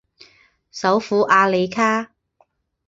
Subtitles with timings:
[0.71, 2.09] 首府阿里卡。